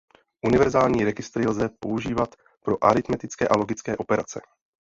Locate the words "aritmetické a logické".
2.83-3.97